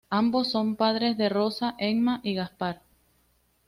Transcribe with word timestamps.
Ambos 0.09 0.49
son 0.49 0.77
padres 0.77 1.15
de 1.15 1.29
Rosa, 1.29 1.75
Ema 1.77 2.21
y 2.23 2.33
Gaspar. 2.33 2.81